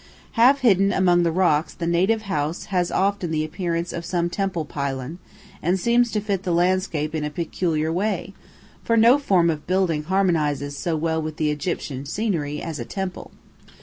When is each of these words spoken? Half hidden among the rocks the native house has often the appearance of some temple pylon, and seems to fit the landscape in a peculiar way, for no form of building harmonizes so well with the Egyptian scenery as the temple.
Half 0.31 0.61
hidden 0.61 0.91
among 0.91 1.21
the 1.21 1.31
rocks 1.31 1.75
the 1.75 1.85
native 1.85 2.23
house 2.23 2.65
has 2.73 2.89
often 2.89 3.29
the 3.29 3.43
appearance 3.45 3.93
of 3.93 4.03
some 4.03 4.31
temple 4.31 4.65
pylon, 4.65 5.19
and 5.61 5.79
seems 5.79 6.09
to 6.13 6.19
fit 6.19 6.41
the 6.41 6.51
landscape 6.51 7.13
in 7.13 7.23
a 7.23 7.29
peculiar 7.29 7.93
way, 7.93 8.33
for 8.83 8.97
no 8.97 9.19
form 9.19 9.51
of 9.51 9.67
building 9.67 10.05
harmonizes 10.05 10.75
so 10.75 10.95
well 10.95 11.21
with 11.21 11.37
the 11.37 11.51
Egyptian 11.51 12.07
scenery 12.07 12.63
as 12.63 12.77
the 12.77 12.85
temple. 12.85 13.29